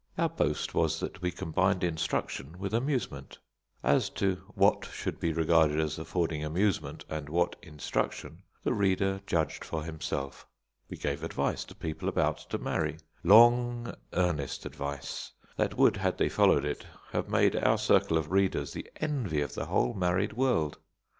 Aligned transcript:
Our 0.17 0.29
boast 0.29 0.73
was 0.73 0.99
that 1.01 1.21
we 1.21 1.29
combined 1.29 1.83
instruction 1.83 2.57
with 2.57 2.73
amusement; 2.73 3.37
as 3.83 4.09
to 4.17 4.37
what 4.55 4.83
should 4.91 5.19
be 5.19 5.31
regarded 5.31 5.79
as 5.79 5.99
affording 5.99 6.43
amusement 6.43 7.05
and 7.07 7.29
what 7.29 7.55
instruction, 7.61 8.41
the 8.63 8.73
reader 8.73 9.21
judged 9.27 9.63
for 9.63 9.83
himself. 9.83 10.47
We 10.89 10.97
gave 10.97 11.23
advice 11.23 11.63
to 11.65 11.75
people 11.75 12.09
about 12.09 12.39
to 12.49 12.57
marry 12.57 12.97
long, 13.23 13.93
earnest 14.13 14.65
advice 14.65 15.33
that 15.55 15.77
would, 15.77 15.97
had 15.97 16.17
they 16.17 16.29
followed 16.29 16.65
it, 16.65 16.83
have 17.11 17.29
made 17.29 17.55
our 17.55 17.77
circle 17.77 18.17
of 18.17 18.31
readers 18.31 18.73
the 18.73 18.89
envy 18.97 19.41
of 19.41 19.53
the 19.53 19.67
whole 19.67 19.93
married 19.93 20.33
world. 20.33 20.79